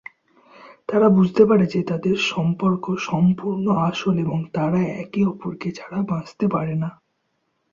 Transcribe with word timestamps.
তারা 0.89 1.07
বুঝতে 1.09 1.43
পারে 1.45 1.65
যে 1.67 1.81
তাদের 1.83 2.15
সম্পর্ক 2.31 2.85
সম্পূর্ণ 3.01 3.65
আসল 3.89 4.15
এবং 4.17 4.39
তারা 4.53 4.81
একে 4.99 5.21
অপরকে 5.25 5.69
ছাড়া 5.71 5.99
বাঁচতে 6.03 6.45
পারে 6.47 6.75
না। 6.75 6.89